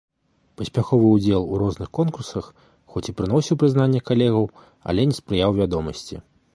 Паспяховы 0.61 1.11
ўдзел 1.15 1.45
у 1.53 1.59
розных 1.63 1.91
конкурсах 1.99 2.49
хоць 2.95 3.05
і 3.13 3.17
прыносіў 3.23 3.61
прызнанне 3.65 4.05
калегаў, 4.11 4.53
але 4.91 5.01
не 5.11 5.15
спрыяў 5.23 5.51
вядомасці. 5.65 6.15